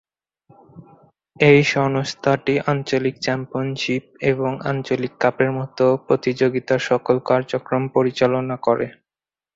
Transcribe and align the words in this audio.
এই 1.39 1.59
সংস্থাটি 1.73 2.53
আঞ্চলিক 2.67 3.15
চ্যাম্পিয়নশিপ 3.19 4.03
এবং 4.31 4.51
আঞ্চলিক 4.63 5.13
কাপের 5.19 5.51
মতো 5.51 5.85
প্রতিযোগিতার 6.07 6.81
সকল 6.89 7.15
কার্যক্রম 7.29 7.83
পরিচালনা 7.95 8.55
করে। 8.57 8.87